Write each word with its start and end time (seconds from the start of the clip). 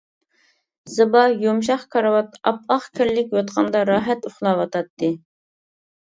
زىبا 0.91 1.19
يۇمشاق 1.41 1.83
كارىۋات، 1.95 2.39
ئاپئاق 2.51 2.87
كىرلىك 2.99 3.35
يوتقاندا 3.37 3.83
راھەت 3.91 4.25
ئۇخلاۋاتاتتى. 4.31 5.11